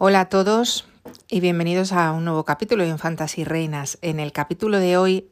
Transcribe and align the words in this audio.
Hola 0.00 0.20
a 0.20 0.28
todos 0.28 0.86
y 1.28 1.40
bienvenidos 1.40 1.90
a 1.90 2.12
un 2.12 2.24
nuevo 2.24 2.44
capítulo 2.44 2.84
de 2.84 2.88
Infantas 2.88 3.36
y 3.36 3.42
Reinas. 3.42 3.98
En 4.00 4.20
el 4.20 4.30
capítulo 4.30 4.78
de 4.78 4.96
hoy 4.96 5.28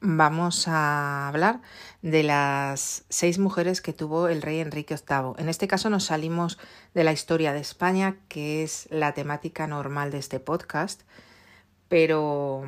vamos 0.00 0.68
a 0.68 1.28
hablar 1.28 1.60
de 2.00 2.22
las 2.22 3.04
seis 3.10 3.38
mujeres 3.38 3.82
que 3.82 3.92
tuvo 3.92 4.28
el 4.28 4.40
rey 4.40 4.60
Enrique 4.60 4.94
VIII. 4.94 5.34
En 5.36 5.50
este 5.50 5.68
caso 5.68 5.90
nos 5.90 6.04
salimos 6.04 6.56
de 6.94 7.04
la 7.04 7.12
historia 7.12 7.52
de 7.52 7.60
España, 7.60 8.16
que 8.28 8.62
es 8.62 8.88
la 8.90 9.12
temática 9.12 9.66
normal 9.66 10.10
de 10.10 10.16
este 10.16 10.40
podcast, 10.40 11.02
pero 11.88 12.64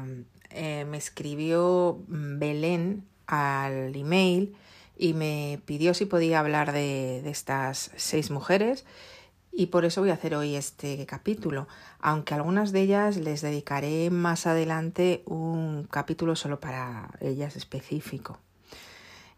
eh, 0.51 0.85
me 0.85 0.99
escribió 0.99 1.99
Belén 2.09 3.07
al 3.27 3.97
email 3.97 4.55
y 4.99 5.15
me 5.15 5.63
pidió 5.65 5.95
si 5.95 6.05
podía 6.05 6.41
hablar 6.41 6.73
de 6.73 7.27
estas 7.27 7.91
seis 7.97 8.31
mujeres 8.31 8.85
y 9.53 9.67
por 9.67 9.85
eso 9.85 10.01
voy 10.01 10.11
a 10.11 10.15
hacer 10.15 10.35
hoy 10.35 10.57
este 10.57 11.05
capítulo, 11.05 11.69
aunque 12.01 12.35
algunas 12.35 12.73
de 12.73 12.81
ellas 12.81 13.19
les 13.19 13.43
dedicaré 13.43 14.11
más 14.11 14.47
adelante 14.47 15.23
un 15.27 15.87
capítulo 15.91 16.37
solo 16.37 16.59
para 16.59 17.11
ellas 17.21 17.55
específico. 17.57 18.39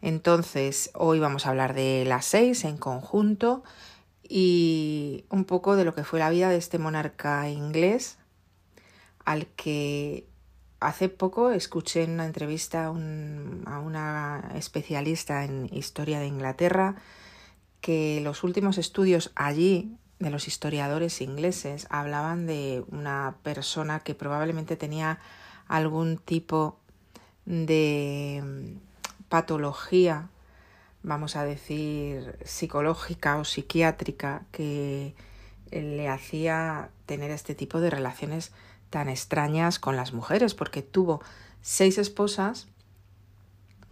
Entonces, 0.01 0.91
hoy 0.93 1.19
vamos 1.19 1.45
a 1.45 1.49
hablar 1.49 1.73
de 1.73 2.05
las 2.07 2.25
seis 2.25 2.63
en 2.63 2.77
conjunto 2.77 3.63
y 4.23 5.25
un 5.29 5.43
poco 5.43 5.75
de 5.75 5.83
lo 5.83 5.93
que 5.93 6.03
fue 6.03 6.19
la 6.19 6.29
vida 6.29 6.49
de 6.49 6.57
este 6.57 6.79
monarca 6.79 7.49
inglés 7.49 8.17
al 9.25 9.47
que 9.47 10.27
hace 10.79 11.09
poco 11.09 11.51
escuché 11.51 12.03
en 12.03 12.11
una 12.11 12.25
entrevista 12.25 12.85
a 12.85 12.89
una 12.91 14.51
especialista 14.55 15.43
en 15.43 15.69
historia 15.73 16.19
de 16.19 16.27
Inglaterra 16.27 16.95
que 17.81 18.19
los 18.21 18.43
últimos 18.43 18.77
estudios 18.77 19.31
allí 19.35 19.97
de 20.19 20.29
los 20.29 20.47
historiadores 20.47 21.21
ingleses 21.21 21.87
hablaban 21.89 22.45
de 22.45 22.83
una 22.89 23.35
persona 23.43 23.99
que 23.99 24.15
probablemente 24.15 24.77
tenía 24.77 25.19
algún 25.67 26.17
tipo 26.17 26.77
de 27.45 28.41
mm, 28.43 29.27
patología, 29.29 30.29
vamos 31.03 31.35
a 31.35 31.43
decir, 31.43 32.37
psicológica 32.45 33.37
o 33.37 33.45
psiquiátrica 33.45 34.43
que 34.51 35.15
le 35.71 36.07
hacía 36.09 36.89
tener 37.05 37.31
este 37.31 37.55
tipo 37.55 37.81
de 37.81 37.89
relaciones 37.89 38.51
tan 38.89 39.09
extrañas 39.09 39.79
con 39.79 39.95
las 39.95 40.13
mujeres, 40.13 40.53
porque 40.55 40.81
tuvo 40.81 41.21
seis 41.61 41.97
esposas, 41.97 42.67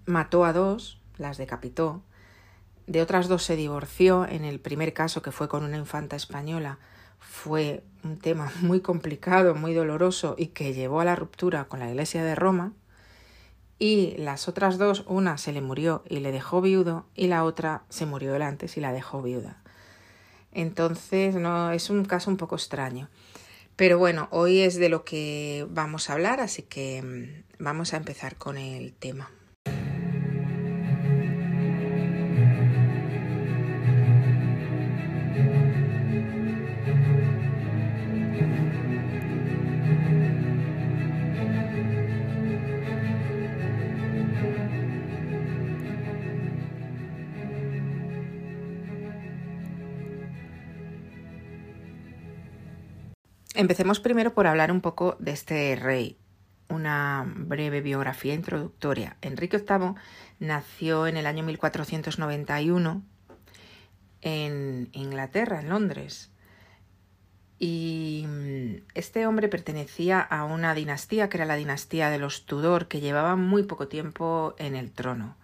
mató 0.06 0.46
a 0.46 0.54
dos, 0.54 1.00
las 1.18 1.38
decapitó, 1.38 2.02
de 2.88 3.02
otras 3.02 3.28
dos 3.28 3.44
se 3.44 3.56
divorció. 3.56 4.26
En 4.26 4.46
el 4.46 4.60
primer 4.60 4.94
caso, 4.94 5.22
que 5.22 5.32
fue 5.32 5.48
con 5.48 5.64
una 5.64 5.78
infanta 5.78 6.16
española, 6.16 6.80
fue 7.20 7.84
un 8.04 8.18
tema 8.18 8.52
muy 8.62 8.82
complicado, 8.82 9.56
muy 9.56 9.74
doloroso 9.74 10.36
y 10.38 10.48
que 10.48 10.74
llevó 10.74 11.00
a 11.00 11.06
la 11.06 11.16
ruptura 11.16 11.66
con 11.66 11.80
la 11.80 11.90
Iglesia 11.90 12.24
de 12.24 12.36
Roma. 12.36 12.74
Y 13.80 14.16
las 14.18 14.48
otras 14.48 14.78
dos, 14.78 15.04
una 15.08 15.38
se 15.38 15.52
le 15.52 15.62
murió 15.62 16.04
y 16.08 16.20
le 16.20 16.32
dejó 16.32 16.62
viudo 16.62 17.06
y 17.16 17.28
la 17.28 17.44
otra 17.44 17.84
se 17.90 18.06
murió 18.06 18.36
él 18.36 18.42
antes 18.42 18.78
y 18.78 18.82
la 18.82 18.94
dejó 18.94 19.22
viuda. 19.22 19.62
Entonces, 20.52 21.36
no, 21.36 21.72
es 21.72 21.90
un 21.90 22.06
caso 22.06 22.30
un 22.30 22.38
poco 22.38 22.56
extraño. 22.56 23.10
Pero 23.76 23.98
bueno, 23.98 24.28
hoy 24.32 24.60
es 24.60 24.76
de 24.76 24.90
lo 24.90 25.04
que 25.04 25.66
vamos 25.70 26.10
a 26.10 26.14
hablar, 26.14 26.40
así 26.40 26.62
que 26.62 27.02
mm, 27.02 27.64
vamos 27.64 27.94
a 27.94 27.98
empezar 27.98 28.36
con 28.36 28.58
el 28.58 28.94
tema. 28.94 29.32
Empecemos 53.56 54.00
primero 54.00 54.34
por 54.34 54.48
hablar 54.48 54.72
un 54.72 54.82
poco 54.82 55.16
de 55.20 55.32
este 55.32 55.76
rey. 55.76 56.18
Una 56.70 57.24
breve 57.36 57.82
biografía 57.82 58.34
introductoria. 58.34 59.16
Enrique 59.22 59.58
VIII 59.58 59.94
nació 60.40 61.06
en 61.06 61.18
el 61.18 61.28
año 61.28 61.44
1491 61.44 63.04
en 64.22 64.90
Inglaterra, 64.94 65.60
en 65.60 65.70
Londres. 65.70 66.32
Y 67.60 68.26
este 68.96 69.28
hombre 69.28 69.50
pertenecía 69.50 70.20
a 70.20 70.46
una 70.46 70.74
dinastía 70.74 71.30
que 71.30 71.38
era 71.38 71.46
la 71.46 71.56
dinastía 71.56 72.10
de 72.10 72.18
los 72.18 72.48
Tudor, 72.48 72.88
que 72.88 73.02
llevaba 73.02 73.36
muy 73.36 73.64
poco 73.64 73.88
tiempo 73.88 74.56
en 74.58 74.76
el 74.76 74.92
trono. 74.92 75.38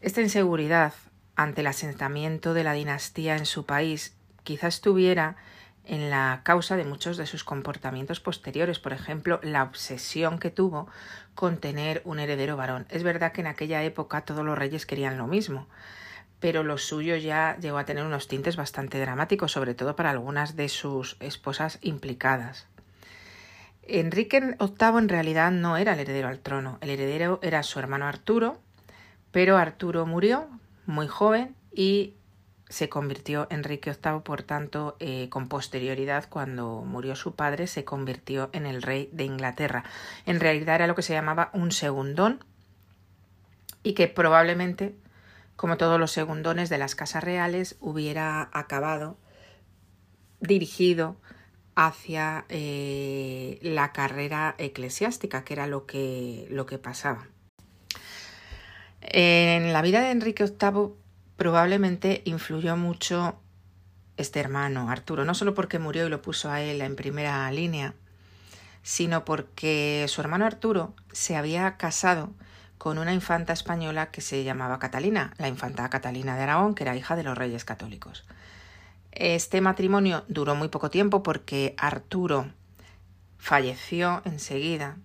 Esta 0.00 0.22
inseguridad 0.22 0.94
ante 1.36 1.60
el 1.60 1.66
asentamiento 1.66 2.54
de 2.54 2.64
la 2.64 2.72
dinastía 2.72 3.36
en 3.36 3.44
su 3.44 3.66
país 3.66 4.16
quizás 4.42 4.80
tuviera 4.80 5.36
en 5.86 6.10
la 6.10 6.40
causa 6.44 6.76
de 6.76 6.84
muchos 6.84 7.16
de 7.16 7.26
sus 7.26 7.44
comportamientos 7.44 8.20
posteriores, 8.20 8.78
por 8.78 8.92
ejemplo, 8.92 9.40
la 9.42 9.62
obsesión 9.62 10.38
que 10.38 10.50
tuvo 10.50 10.88
con 11.34 11.58
tener 11.58 12.00
un 12.04 12.18
heredero 12.18 12.56
varón. 12.56 12.86
Es 12.88 13.02
verdad 13.02 13.32
que 13.32 13.42
en 13.42 13.46
aquella 13.46 13.82
época 13.82 14.22
todos 14.22 14.44
los 14.44 14.56
reyes 14.56 14.86
querían 14.86 15.18
lo 15.18 15.26
mismo, 15.26 15.66
pero 16.40 16.62
lo 16.62 16.78
suyo 16.78 17.16
ya 17.16 17.56
llegó 17.60 17.78
a 17.78 17.84
tener 17.84 18.04
unos 18.04 18.28
tintes 18.28 18.56
bastante 18.56 18.98
dramáticos, 18.98 19.52
sobre 19.52 19.74
todo 19.74 19.96
para 19.96 20.10
algunas 20.10 20.56
de 20.56 20.68
sus 20.68 21.16
esposas 21.20 21.78
implicadas. 21.82 22.66
Enrique 23.82 24.40
VIII 24.40 24.98
en 24.98 25.08
realidad 25.08 25.50
no 25.50 25.76
era 25.76 25.92
el 25.92 26.00
heredero 26.00 26.28
al 26.28 26.38
trono, 26.38 26.78
el 26.80 26.90
heredero 26.90 27.38
era 27.42 27.62
su 27.62 27.78
hermano 27.78 28.06
Arturo, 28.06 28.58
pero 29.30 29.58
Arturo 29.58 30.06
murió 30.06 30.48
muy 30.86 31.06
joven 31.06 31.54
y 31.72 32.14
se 32.68 32.88
convirtió 32.88 33.46
Enrique 33.50 33.92
VIII, 33.92 34.20
por 34.20 34.42
tanto, 34.42 34.96
eh, 34.98 35.28
con 35.28 35.48
posterioridad, 35.48 36.28
cuando 36.28 36.82
murió 36.82 37.14
su 37.14 37.34
padre, 37.34 37.66
se 37.66 37.84
convirtió 37.84 38.50
en 38.52 38.66
el 38.66 38.82
rey 38.82 39.08
de 39.12 39.24
Inglaterra. 39.24 39.84
En 40.26 40.40
realidad 40.40 40.76
era 40.76 40.86
lo 40.86 40.94
que 40.94 41.02
se 41.02 41.12
llamaba 41.12 41.50
un 41.52 41.72
segundón 41.72 42.42
y 43.82 43.92
que 43.92 44.08
probablemente, 44.08 44.94
como 45.56 45.76
todos 45.76 46.00
los 46.00 46.10
segundones 46.10 46.70
de 46.70 46.78
las 46.78 46.94
casas 46.94 47.22
reales, 47.22 47.76
hubiera 47.80 48.48
acabado 48.52 49.18
dirigido 50.40 51.16
hacia 51.74 52.46
eh, 52.48 53.58
la 53.62 53.92
carrera 53.92 54.54
eclesiástica, 54.58 55.44
que 55.44 55.54
era 55.54 55.66
lo 55.66 55.86
que, 55.86 56.46
lo 56.50 56.66
que 56.66 56.78
pasaba. 56.78 57.28
En 59.02 59.72
la 59.72 59.82
vida 59.82 60.00
de 60.00 60.12
Enrique 60.12 60.44
VIII 60.44 61.03
probablemente 61.36 62.22
influyó 62.24 62.76
mucho 62.76 63.40
este 64.16 64.40
hermano, 64.40 64.90
Arturo, 64.90 65.24
no 65.24 65.34
solo 65.34 65.54
porque 65.54 65.78
murió 65.78 66.06
y 66.06 66.10
lo 66.10 66.22
puso 66.22 66.50
a 66.50 66.60
él 66.60 66.80
en 66.80 66.96
primera 66.96 67.50
línea, 67.50 67.94
sino 68.82 69.24
porque 69.24 70.04
su 70.08 70.20
hermano 70.20 70.46
Arturo 70.46 70.94
se 71.12 71.36
había 71.36 71.76
casado 71.76 72.30
con 72.78 72.98
una 72.98 73.14
infanta 73.14 73.52
española 73.52 74.10
que 74.10 74.20
se 74.20 74.44
llamaba 74.44 74.78
Catalina, 74.78 75.32
la 75.38 75.48
infanta 75.48 75.88
Catalina 75.88 76.36
de 76.36 76.42
Aragón, 76.42 76.74
que 76.74 76.84
era 76.84 76.96
hija 76.96 77.16
de 77.16 77.22
los 77.22 77.36
reyes 77.36 77.64
católicos. 77.64 78.24
Este 79.10 79.60
matrimonio 79.60 80.24
duró 80.28 80.54
muy 80.54 80.68
poco 80.68 80.90
tiempo 80.90 81.22
porque 81.22 81.74
Arturo 81.78 82.50
falleció 83.38 84.22
enseguida, 84.24 84.96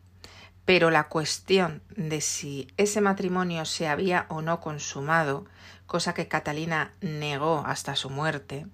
pero 0.65 0.91
la 0.91 1.07
cuestión 1.07 1.81
de 1.95 2.21
si 2.21 2.67
ese 2.77 3.01
matrimonio 3.01 3.65
se 3.65 3.87
había 3.87 4.25
o 4.29 4.41
no 4.41 4.59
consumado 4.59 5.45
cosa 5.89 6.13
que 6.13 6.27
Catalina 6.27 6.93
negó 7.01 7.63
hasta 7.65 7.95
su 7.95 8.11
muerte, 8.11 8.67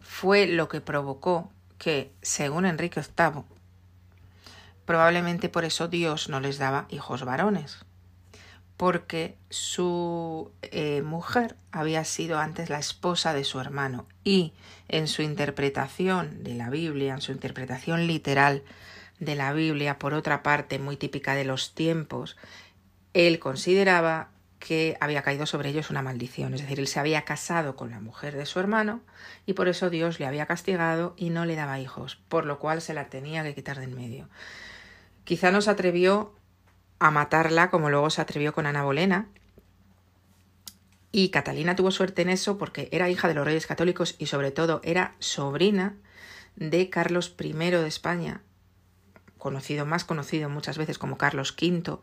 fue 0.00 0.46
lo 0.46 0.70
que 0.70 0.80
provocó 0.80 1.52
que, 1.76 2.12
según 2.22 2.64
Enrique 2.64 3.02
VIII, 3.02 3.42
probablemente 4.86 5.50
por 5.50 5.66
eso 5.66 5.86
Dios 5.86 6.30
no 6.30 6.40
les 6.40 6.56
daba 6.56 6.86
hijos 6.88 7.26
varones, 7.26 7.84
porque 8.78 9.36
su 9.50 10.50
eh, 10.62 11.02
mujer 11.02 11.56
había 11.70 12.06
sido 12.06 12.38
antes 12.38 12.70
la 12.70 12.78
esposa 12.78 13.34
de 13.34 13.44
su 13.44 13.60
hermano 13.60 14.06
y 14.24 14.54
en 14.88 15.08
su 15.08 15.20
interpretación 15.20 16.42
de 16.42 16.54
la 16.54 16.70
Biblia, 16.70 17.12
en 17.12 17.20
su 17.20 17.32
interpretación 17.32 18.06
literal 18.06 18.62
de 19.18 19.34
la 19.34 19.52
Biblia, 19.52 19.98
por 19.98 20.14
otra 20.14 20.42
parte 20.42 20.78
muy 20.78 20.96
típica 20.96 21.34
de 21.34 21.44
los 21.44 21.74
tiempos, 21.74 22.38
él 23.12 23.38
consideraba 23.38 24.30
que 24.64 24.96
había 24.98 25.20
caído 25.20 25.44
sobre 25.44 25.68
ellos 25.68 25.90
una 25.90 26.00
maldición, 26.00 26.54
es 26.54 26.62
decir, 26.62 26.80
él 26.80 26.88
se 26.88 26.98
había 26.98 27.26
casado 27.26 27.76
con 27.76 27.90
la 27.90 28.00
mujer 28.00 28.34
de 28.34 28.46
su 28.46 28.58
hermano 28.60 29.02
y 29.44 29.52
por 29.52 29.68
eso 29.68 29.90
Dios 29.90 30.18
le 30.18 30.26
había 30.26 30.46
castigado 30.46 31.12
y 31.18 31.28
no 31.28 31.44
le 31.44 31.54
daba 31.54 31.80
hijos, 31.80 32.16
por 32.28 32.46
lo 32.46 32.58
cual 32.58 32.80
se 32.80 32.94
la 32.94 33.10
tenía 33.10 33.42
que 33.42 33.54
quitar 33.54 33.78
de 33.78 33.84
en 33.84 33.94
medio. 33.94 34.30
Quizá 35.24 35.50
no 35.50 35.60
se 35.60 35.70
atrevió 35.70 36.34
a 36.98 37.10
matarla 37.10 37.68
como 37.68 37.90
luego 37.90 38.08
se 38.08 38.22
atrevió 38.22 38.54
con 38.54 38.64
Ana 38.64 38.84
Bolena, 38.84 39.28
y 41.12 41.28
Catalina 41.28 41.76
tuvo 41.76 41.90
suerte 41.90 42.22
en 42.22 42.30
eso 42.30 42.56
porque 42.56 42.88
era 42.90 43.10
hija 43.10 43.28
de 43.28 43.34
los 43.34 43.44
reyes 43.44 43.66
católicos 43.66 44.16
y 44.18 44.26
sobre 44.26 44.50
todo 44.50 44.80
era 44.82 45.14
sobrina 45.18 45.94
de 46.56 46.88
Carlos 46.88 47.36
I 47.38 47.52
de 47.52 47.86
España, 47.86 48.40
conocido, 49.36 49.84
más 49.84 50.04
conocido 50.04 50.48
muchas 50.48 50.78
veces 50.78 50.98
como 50.98 51.18
Carlos 51.18 51.54
V, 51.60 51.98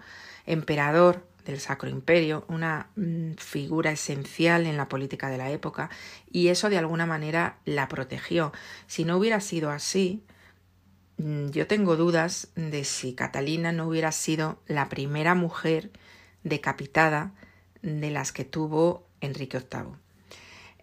emperador 0.46 1.26
del 1.46 1.60
Sacro 1.60 1.90
Imperio, 1.90 2.46
una 2.48 2.90
mm, 2.96 3.34
figura 3.34 3.92
esencial 3.92 4.66
en 4.66 4.78
la 4.78 4.88
política 4.88 5.30
de 5.30 5.38
la 5.38 5.52
época, 5.52 5.90
y 6.32 6.48
eso 6.50 6.70
de 6.70 6.78
alguna 6.78 7.06
manera 7.06 7.58
la 7.66 7.88
protegió. 7.88 8.52
Si 8.88 9.06
no 9.06 9.18
hubiera 9.18 9.40
sido 9.40 9.72
así, 9.72 10.24
mm, 11.18 11.50
yo 11.50 11.68
tengo 11.68 11.96
dudas 11.96 12.50
de 12.56 12.84
si 12.84 13.14
Catalina 13.14 13.72
no 13.72 13.88
hubiera 13.88 14.12
sido 14.12 14.60
la 14.68 14.90
primera 14.90 15.36
mujer 15.36 15.92
decapitada 16.44 17.34
de 17.82 18.12
las 18.12 18.32
que 18.32 18.46
tuvo 18.46 19.08
Enrique 19.22 19.60
VIII. 19.60 19.96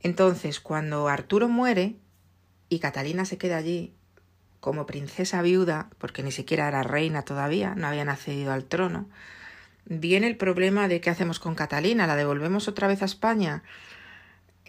Entonces, 0.02 0.60
cuando 0.60 1.08
Arturo 1.08 1.48
muere 1.48 1.96
y 2.68 2.78
Catalina 2.78 3.24
se 3.24 3.38
queda 3.38 3.56
allí 3.56 3.94
como 4.60 4.86
princesa 4.86 5.42
viuda, 5.42 5.90
porque 5.98 6.22
ni 6.22 6.32
siquiera 6.32 6.68
era 6.68 6.82
reina 6.82 7.22
todavía, 7.22 7.74
no 7.74 7.86
había 7.86 8.02
accedido 8.02 8.52
al 8.52 8.64
trono, 8.64 9.08
viene 9.88 10.26
el 10.26 10.36
problema 10.36 10.86
de 10.86 11.00
qué 11.00 11.10
hacemos 11.10 11.40
con 11.40 11.54
Catalina, 11.54 12.06
la 12.06 12.16
devolvemos 12.16 12.68
otra 12.68 12.86
vez 12.86 13.02
a 13.02 13.06
España. 13.06 13.62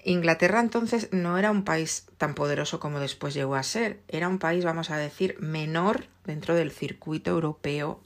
Inglaterra 0.05 0.61
entonces 0.61 1.09
no 1.11 1.37
era 1.37 1.51
un 1.51 1.65
país 1.65 2.07
tan 2.17 2.33
poderoso 2.33 2.79
como 2.79 2.99
después 2.99 3.33
llegó 3.33 3.55
a 3.55 3.63
ser, 3.63 3.99
era 4.07 4.29
un 4.29 4.39
país, 4.39 4.63
vamos 4.63 4.89
a 4.89 4.97
decir, 4.97 5.35
menor 5.39 6.07
dentro 6.25 6.55
del 6.55 6.71
circuito 6.71 7.31
europeo 7.31 8.01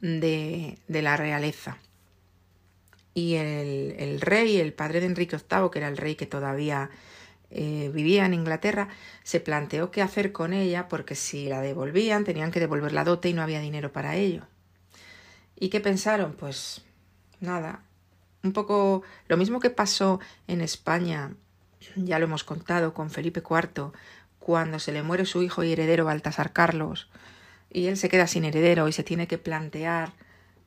de, 0.00 0.78
de 0.88 1.02
la 1.02 1.16
realeza. 1.16 1.78
Y 3.14 3.34
el, 3.36 3.94
el, 3.96 4.20
rey, 4.20 4.56
el 4.56 4.72
padre 4.72 4.98
de 4.98 5.06
Enrique 5.06 5.36
VIII, 5.36 5.70
que 5.70 5.78
era 5.78 5.86
el 5.88 5.96
rey 5.96 6.16
que 6.16 6.26
todavía 6.26 6.90
eh, 7.50 7.92
vivía 7.94 8.26
en 8.26 8.34
Inglaterra, 8.34 8.88
se 9.22 9.38
planteó 9.38 9.92
qué 9.92 10.02
hacer 10.02 10.32
con 10.32 10.52
ella, 10.52 10.88
porque 10.88 11.14
si 11.14 11.48
la 11.48 11.60
devolvían 11.60 12.24
tenían 12.24 12.50
que 12.50 12.58
devolver 12.58 12.92
la 12.92 13.04
dote 13.04 13.28
y 13.28 13.34
no 13.34 13.42
había 13.42 13.60
dinero 13.60 13.92
para 13.92 14.16
ello. 14.16 14.48
¿Y 15.58 15.68
qué 15.68 15.80
pensaron? 15.80 16.32
Pues 16.32 16.82
nada, 17.40 17.82
un 18.42 18.52
poco 18.52 19.02
lo 19.28 19.36
mismo 19.36 19.60
que 19.60 19.70
pasó 19.70 20.20
en 20.46 20.60
España, 20.60 21.34
ya 21.96 22.18
lo 22.18 22.26
hemos 22.26 22.44
contado 22.44 22.94
con 22.94 23.10
Felipe 23.10 23.40
IV, 23.40 23.92
cuando 24.38 24.78
se 24.78 24.92
le 24.92 25.02
muere 25.02 25.24
su 25.24 25.42
hijo 25.42 25.64
y 25.64 25.72
heredero 25.72 26.04
Baltasar 26.04 26.52
Carlos, 26.52 27.08
y 27.70 27.86
él 27.86 27.96
se 27.96 28.08
queda 28.08 28.26
sin 28.26 28.44
heredero 28.44 28.88
y 28.88 28.92
se 28.92 29.02
tiene 29.02 29.26
que 29.26 29.38
plantear, 29.38 30.12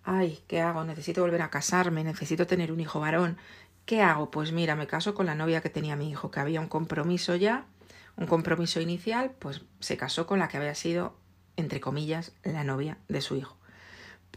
ay, 0.04 0.40
¿qué 0.48 0.62
hago? 0.62 0.84
Necesito 0.84 1.22
volver 1.22 1.42
a 1.42 1.50
casarme, 1.50 2.04
necesito 2.04 2.48
tener 2.48 2.72
un 2.72 2.80
hijo 2.80 3.00
varón. 3.00 3.38
¿Qué 3.86 4.02
hago? 4.02 4.32
Pues 4.32 4.52
mira, 4.52 4.76
me 4.76 4.88
caso 4.88 5.14
con 5.14 5.26
la 5.26 5.36
novia 5.36 5.62
que 5.62 5.70
tenía 5.70 5.96
mi 5.96 6.10
hijo, 6.10 6.32
que 6.32 6.40
había 6.40 6.60
un 6.60 6.68
compromiso 6.68 7.36
ya, 7.36 7.66
un 8.18 8.26
compromiso 8.26 8.82
inicial, 8.82 9.32
pues 9.40 9.62
se 9.80 9.96
casó 9.96 10.26
con 10.28 10.40
la 10.40 10.48
que 10.48 10.58
había 10.58 10.76
sido, 10.76 11.16
entre 11.56 11.80
comillas, 11.80 12.34
la 12.44 12.64
novia 12.64 12.98
de 13.08 13.22
su 13.22 13.36
hijo. 13.36 13.58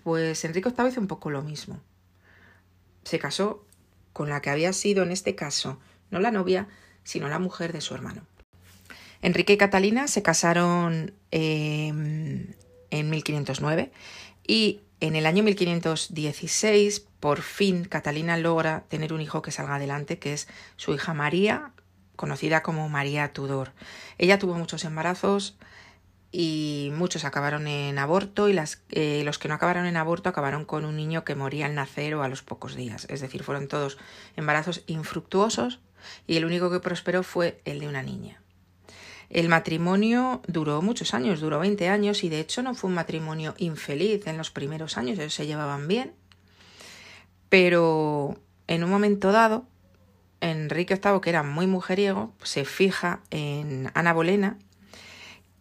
Pues 0.02 0.44
Enrique 0.44 0.70
VIII 0.70 0.88
hizo 0.88 1.00
un 1.00 1.06
poco 1.06 1.31
lo 1.31 1.43
mismo. 1.43 1.81
Se 3.05 3.19
casó 3.19 3.64
con 4.12 4.29
la 4.29 4.41
que 4.41 4.50
había 4.50 4.73
sido, 4.73 5.02
en 5.02 5.12
este 5.12 5.35
caso, 5.35 5.79
no 6.11 6.20
la 6.20 6.31
novia, 6.31 6.69
sino 7.05 7.29
la 7.29 7.38
mujer 7.38 7.73
de 7.73 7.81
su 7.81 7.94
hermano. 7.94 8.26
Enrique 9.23 9.55
y 9.55 9.58
Catalina 9.58 10.08
se 10.08 10.23
casaron 10.23 11.12
eh, 11.31 11.88
en 11.88 13.11
1509 13.11 13.93
y 14.47 14.81
en 15.00 15.17
el 15.17 15.26
año 15.26 15.43
1516, 15.43 17.00
por 17.20 17.41
fin, 17.41 17.85
Catalina 17.85 18.37
logra 18.37 18.85
tener 18.88 19.12
un 19.12 19.20
hijo 19.20 19.41
que 19.41 19.50
salga 19.50 19.76
adelante, 19.76 20.19
que 20.19 20.35
es 20.35 20.47
su 20.76 20.93
hija 20.93 21.14
María, 21.14 21.73
conocida 22.17 22.62
como 22.62 22.88
María 22.91 23.32
Tudor. 23.32 23.73
Ella 24.19 24.38
tuvo 24.38 24.55
muchos 24.55 24.85
embarazos, 24.85 25.56
y 26.32 26.93
muchos 26.94 27.25
acabaron 27.25 27.67
en 27.67 27.99
aborto 27.99 28.49
y 28.49 28.53
las, 28.53 28.82
eh, 28.91 29.23
los 29.25 29.38
que 29.38 29.49
no 29.49 29.55
acabaron 29.55 29.87
en 29.87 29.97
aborto 29.97 30.29
acabaron 30.29 30.65
con 30.65 30.85
un 30.85 30.97
niño 30.97 31.25
que 31.25 31.35
moría 31.35 31.67
al 31.67 31.75
nacer 31.75 32.15
o 32.15 32.23
a 32.23 32.29
los 32.29 32.43
pocos 32.43 32.77
días. 32.77 33.06
Es 33.11 33.21
decir, 33.21 33.43
fueron 33.43 33.67
todos 33.67 33.99
embarazos 34.37 34.82
infructuosos 34.87 35.81
y 36.27 36.37
el 36.37 36.44
único 36.44 36.71
que 36.71 36.81
prosperó 36.81 37.23
fue 37.23 37.61
el 37.65 37.81
de 37.81 37.88
una 37.88 38.03
niña. 38.03 38.41
El 39.29 39.49
matrimonio 39.49 40.43
duró 40.47 40.82
muchos 40.82 41.15
años, 41.15 41.41
duró 41.41 41.61
20 41.61 41.88
años 41.88 42.25
y 42.25 42.29
de 42.29 42.41
hecho 42.41 42.62
no 42.62 42.75
fue 42.75 42.88
un 42.88 42.94
matrimonio 42.94 43.55
infeliz 43.59 44.26
en 44.26 44.37
los 44.37 44.50
primeros 44.50 44.99
años, 44.99 45.19
ellos 45.19 45.35
se 45.35 45.47
llevaban 45.47 45.88
bien. 45.88 46.15
Pero 47.49 48.38
en 48.67 48.85
un 48.85 48.91
momento 48.91 49.33
dado, 49.33 49.67
Enrique 50.41 51.00
VIII, 51.03 51.21
que 51.21 51.31
era 51.31 51.43
muy 51.43 51.67
mujeriego, 51.67 52.33
se 52.43 52.65
fija 52.65 53.21
en 53.31 53.91
Ana 53.94 54.12
Bolena, 54.12 54.59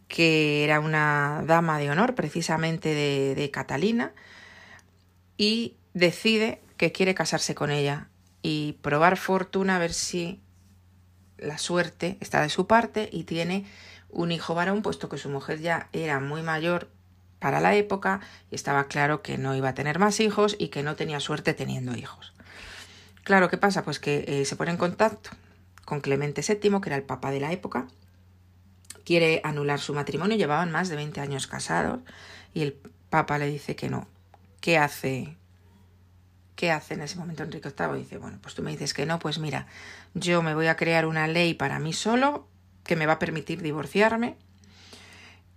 que 0.09 0.65
era 0.65 0.81
una 0.81 1.44
dama 1.45 1.77
de 1.77 1.89
honor 1.89 2.15
precisamente 2.15 2.94
de, 2.94 3.51
Catalina, 3.51 4.11
y 5.38 5.77
decide 5.94 6.61
que 6.75 6.91
quiere 6.91 7.15
casarse 7.15 7.56
con 7.56 7.69
ella 7.69 8.09
y 8.41 8.73
probar 8.81 9.15
fortuna 9.15 9.77
a 9.77 9.79
ver 9.79 9.94
si 9.94 10.41
la 11.38 11.57
suerte 11.57 12.17
está 12.19 12.41
de 12.41 12.50
su 12.50 12.67
parte 12.67 13.09
y 13.13 13.23
tiene 13.23 13.65
un 14.09 14.31
hijo 14.31 14.56
varón, 14.56 14.81
puesto 14.81 15.07
que 15.07 15.17
su 15.17 15.29
mujer 15.29 15.59
ya 15.59 15.88
era 15.94 16.19
muy 16.19 16.41
mayor 16.41 16.89
para 17.38 17.62
la 17.62 17.75
época 17.75 18.19
y 18.51 18.55
estaba 18.55 18.85
claro 18.85 19.21
que 19.21 19.38
no 19.38 19.55
iba 19.55 19.69
a 19.69 19.73
tener 19.75 20.00
más 20.00 20.19
hijos 20.19 20.55
y 20.59 20.69
que 20.69 20.83
no 20.83 20.95
tenía 20.95 21.19
suerte 21.19 21.53
teniendo 21.53 21.95
hijos. 21.95 22.33
Claro, 23.23 23.47
¿qué 23.47 23.57
pasa? 23.57 23.83
Pues 23.83 24.00
que 24.00 24.25
eh, 24.27 24.45
se 24.45 24.55
pone 24.55 24.71
en 24.71 24.77
contacto 24.77 25.29
con 25.85 26.01
Clemente 26.01 26.41
VII, 26.41 26.81
que 26.81 26.89
era 26.89 26.95
el 26.95 27.03
papa 27.03 27.31
de 27.31 27.39
la 27.39 27.51
época, 27.51 27.88
quiere 29.09 29.41
anular 29.44 29.79
su 29.79 29.95
matrimonio, 29.95 30.38
llevaban 30.38 30.71
más 30.71 30.88
de 30.88 30.95
20 30.95 31.19
años 31.19 31.47
casados 31.47 32.01
y 32.53 32.61
el 32.61 32.73
Papa 33.09 33.39
le 33.39 33.47
dice 33.47 33.75
que 33.75 33.89
no. 33.89 34.07
¿Qué 34.61 34.77
hace? 34.77 35.35
¿Qué 36.56 36.69
hace 36.69 36.94
en 36.94 37.01
ese 37.01 37.17
momento 37.17 37.41
Enrique 37.41 37.73
VIII? 37.75 37.97
Dice, 37.97 38.19
bueno, 38.19 38.38
pues 38.39 38.53
tú 38.53 38.61
me 38.61 38.69
dices 38.69 38.94
que 38.94 39.07
no, 39.07 39.17
pues 39.17 39.39
mira, 39.39 39.65
yo 40.13 40.44
me 40.44 40.53
voy 40.53 40.67
a 40.67 40.75
crear 40.75 41.07
una 41.07 41.27
ley 41.27 41.56
para 41.56 41.79
mí 41.79 41.91
solo 41.91 42.47
que 42.83 42.95
me 42.95 43.07
va 43.07 43.13
a 43.13 43.19
permitir 43.19 43.63
divorciarme 43.63 44.35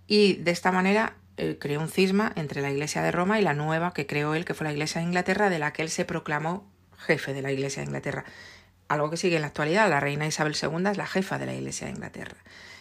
y 0.07 0.33
de 0.37 0.49
esta 0.49 0.71
manera 0.71 1.15
eh, 1.37 1.59
creó 1.59 1.79
un 1.79 1.89
cisma 1.89 2.33
entre 2.35 2.63
la 2.63 2.71
Iglesia 2.71 3.03
de 3.03 3.11
Roma 3.11 3.39
y 3.39 3.43
la 3.43 3.53
nueva 3.53 3.93
que 3.93 4.07
creó 4.07 4.33
él, 4.33 4.45
que 4.45 4.55
fue 4.55 4.65
la 4.65 4.73
Iglesia 4.73 4.99
de 4.99 5.05
Inglaterra, 5.05 5.51
de 5.51 5.59
la 5.59 5.73
que 5.73 5.83
él 5.83 5.91
se 5.91 6.05
proclamó 6.05 6.67
jefe 6.97 7.35
de 7.35 7.43
la 7.43 7.51
Iglesia 7.51 7.83
de 7.83 7.85
Inglaterra. 7.85 8.25
Algo 8.93 9.09
que 9.09 9.17
sigue 9.17 9.37
en 9.37 9.41
la 9.41 9.47
actualidad, 9.47 9.89
la 9.89 9.99
reina 9.99 10.27
Isabel 10.27 10.55
II 10.61 10.87
es 10.91 10.97
la 10.97 11.07
jefa 11.07 11.39
de 11.39 11.47
la 11.47 11.55
Iglesia 11.55 11.87
de 11.87 11.93
Inglaterra. 11.93 12.37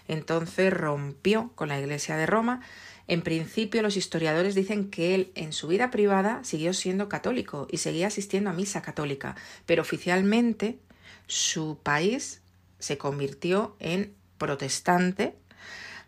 Entonces 0.08 0.70
rompió 0.70 1.52
con 1.54 1.68
la 1.68 1.80
Iglesia 1.80 2.18
de 2.18 2.26
Roma. 2.26 2.60
En 3.08 3.22
principio 3.22 3.80
los 3.80 3.96
historiadores 3.96 4.54
dicen 4.54 4.90
que 4.90 5.14
él 5.14 5.32
en 5.36 5.54
su 5.54 5.68
vida 5.68 5.90
privada 5.90 6.44
siguió 6.44 6.74
siendo 6.74 7.08
católico 7.08 7.66
y 7.70 7.78
seguía 7.78 8.08
asistiendo 8.08 8.50
a 8.50 8.52
misa 8.52 8.82
católica, 8.82 9.36
pero 9.64 9.80
oficialmente 9.80 10.78
su 11.28 11.78
país 11.82 12.42
se 12.78 12.98
convirtió 12.98 13.74
en 13.78 14.14
protestante. 14.36 15.34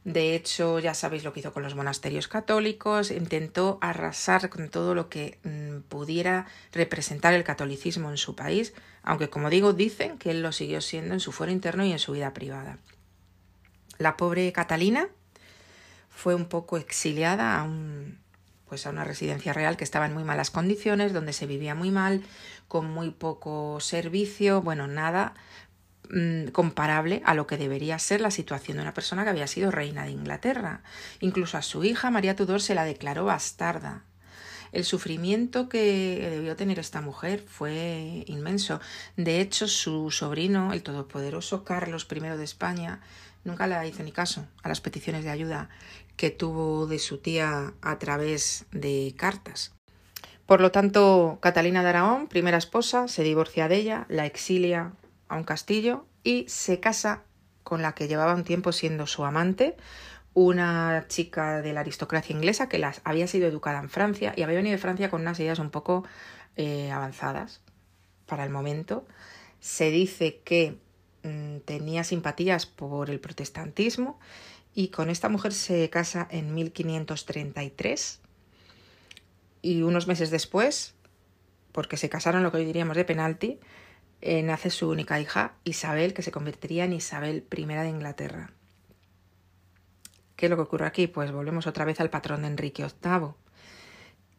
De 0.05 0.35
hecho, 0.35 0.81
ya 0.81 0.93
sabéis 0.93 1.25
lo 1.25 1.33
que 1.33 1.41
hizo 1.41 1.55
con 1.55 1.63
los 1.63 1.75
monasterios 1.75 2.29
católicos, 2.29 3.11
intentó 3.11 3.79
arrasar 3.81 4.51
con 4.51 4.69
todo 4.69 4.95
lo 4.95 5.09
que 5.09 5.39
mm, 5.45 5.89
pudiera 5.89 6.47
representar 6.73 7.33
el 7.33 7.43
catolicismo 7.43 8.11
en 8.11 8.19
su 8.19 8.37
país, 8.37 8.75
aunque 9.05 9.29
como 9.29 9.51
digo, 9.51 9.73
dicen 9.73 10.19
que 10.19 10.31
él 10.31 10.43
lo 10.43 10.53
siguió 10.53 10.81
siendo 10.81 11.15
en 11.15 11.21
su 11.21 11.31
fuero 11.31 11.53
interno 11.53 11.85
y 11.85 11.93
en 11.93 11.99
su 11.99 12.13
vida 12.13 12.33
privada. 12.33 12.79
La 13.99 14.17
pobre 14.17 14.51
Catalina 14.53 15.09
fue 16.09 16.35
un 16.35 16.47
poco 16.47 16.79
exiliada 16.79 17.59
a 17.59 17.65
un 17.65 18.19
pues 18.67 18.87
a 18.87 18.91
una 18.91 19.05
residencia 19.05 19.53
real 19.53 19.77
que 19.77 19.85
estaba 19.85 20.07
en 20.07 20.15
muy 20.15 20.25
malas 20.25 20.51
condiciones, 20.51 21.13
donde 21.13 21.33
se 21.33 21.47
vivía 21.47 21.75
muy 21.75 21.91
mal, 21.91 22.23
con 22.67 22.91
muy 22.91 23.11
poco 23.11 23.79
servicio, 23.79 24.63
bueno, 24.63 24.89
nada 24.89 25.35
mm, 26.11 26.47
comparable 26.47 27.23
a 27.25 27.35
lo 27.35 27.47
que 27.47 27.59
debería 27.59 27.99
ser 27.99 28.21
la 28.21 28.31
situación 28.31 28.79
de 28.79 28.83
una 28.83 28.95
persona 28.95 29.23
que 29.23 29.31
había 29.31 29.47
sido 29.47 29.71
reina 29.71 30.05
de 30.05 30.13
Inglaterra. 30.13 30.83
Incluso 31.21 31.59
a 31.59 31.63
su 31.63 31.85
hija 31.85 32.11
María 32.11 32.35
Tudor 32.35 32.63
se 32.63 32.75
la 32.75 32.85
declaró 32.85 33.27
bastarda. 33.27 34.03
El 34.75 34.85
sufrimiento 34.85 35.69
que 35.69 36.29
debió 36.31 36.57
tener 36.57 36.79
esta 36.79 37.01
mujer 37.01 37.43
fue 37.47 38.25
inmenso. 38.27 38.81
De 39.17 39.41
hecho, 39.41 39.69
su 39.69 40.11
sobrino, 40.11 40.73
el 40.73 40.83
todopoderoso 40.83 41.65
Carlos 41.65 42.07
I 42.11 42.21
de 42.21 42.45
España, 42.45 43.01
Nunca 43.45 43.67
le 43.67 43.87
hizo 43.87 44.03
ni 44.03 44.11
caso 44.11 44.47
a 44.63 44.69
las 44.69 44.81
peticiones 44.81 45.23
de 45.23 45.31
ayuda 45.31 45.69
que 46.17 46.31
tuvo 46.31 46.87
de 46.87 46.99
su 46.99 47.19
tía 47.19 47.75
a 47.83 47.99
través 47.99 48.65
de 48.73 49.15
cartas. 49.17 49.75
Por 50.47 50.61
lo 50.61 50.73
tanto, 50.73 51.39
Catalina 51.41 51.83
de 51.83 51.91
Aragón, 51.91 52.27
primera 52.27 52.57
esposa, 52.57 53.07
se 53.07 53.23
divorcia 53.23 53.69
de 53.69 53.77
ella, 53.77 54.07
la 54.09 54.27
exilia 54.27 54.93
a 55.29 55.37
un 55.37 55.45
castillo 55.45 56.07
y 56.23 56.47
se 56.49 56.81
casa 56.81 57.23
con 57.63 57.83
la 57.83 57.95
que 57.95 58.09
llevaba 58.09 58.35
un 58.35 58.45
tiempo 58.45 58.73
siendo 58.73 59.07
su 59.07 59.25
amante, 59.25 59.77
una 60.35 61.07
chica 61.09 61.63
de 61.63 61.73
la 61.73 61.81
aristocracia 61.81 62.35
inglesa 62.35 62.69
que 62.69 62.79
las 62.79 63.01
había 63.05 63.27
sido 63.29 63.47
educada 63.47 63.79
en 63.79 63.89
Francia 63.89 64.35
y 64.37 64.43
había 64.43 64.57
venido 64.57 64.73
de 64.73 64.79
Francia 64.79 65.09
con 65.09 65.23
unas 65.23 65.39
ideas 65.39 65.61
un 65.61 65.71
poco 65.71 66.05
eh, 66.57 66.91
avanzadas 66.91 67.61
para 68.27 68.45
el 68.45 68.51
momento. 68.51 69.07
Se 69.61 69.91
dice 69.91 70.41
que 70.45 70.77
mm, 71.23 71.59
tenía 71.65 72.03
simpatías 72.05 72.67
por 72.67 73.11
el 73.11 73.21
protestantismo 73.21 74.19
y 74.75 74.89
con 74.89 75.09
esta 75.09 75.29
mujer 75.29 75.53
se 75.53 75.89
casa 75.89 76.27
en 76.31 76.53
1533 76.53 78.21
y 79.63 79.83
unos 79.83 80.09
meses 80.09 80.31
después, 80.31 80.95
porque 81.73 81.97
se 81.97 82.09
casaron 82.09 82.43
lo 82.43 82.51
que 82.51 82.59
hoy 82.59 82.65
diríamos 82.65 82.97
de 82.97 83.05
penalti, 83.05 83.61
eh, 84.21 84.43
nace 84.43 84.71
su 84.71 84.91
única 84.91 85.21
hija, 85.21 85.55
Isabel, 85.65 86.13
que 86.13 86.23
se 86.23 86.33
convertiría 86.33 86.85
en 86.85 86.93
Isabel 86.93 87.47
I 87.51 87.65
de 87.65 87.89
Inglaterra. 87.89 88.53
¿Qué 90.37 90.47
es 90.47 90.51
lo 90.51 90.57
que 90.57 90.63
ocurre 90.63 90.87
aquí? 90.87 91.07
Pues 91.07 91.31
volvemos 91.33 91.67
otra 91.67 91.85
vez 91.85 92.01
al 92.01 92.11
patrón 92.11 92.43
de 92.43 92.49
Enrique 92.49 92.85
VIII, 92.85 93.35